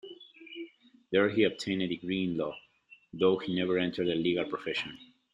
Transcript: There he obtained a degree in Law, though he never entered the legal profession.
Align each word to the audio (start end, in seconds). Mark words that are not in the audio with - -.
There 1.11 1.29
he 1.29 1.43
obtained 1.43 1.83
a 1.83 1.87
degree 1.87 2.23
in 2.23 2.35
Law, 2.35 2.57
though 3.13 3.37
he 3.37 3.53
never 3.53 3.77
entered 3.77 4.07
the 4.07 4.15
legal 4.15 4.45
profession. 4.45 4.97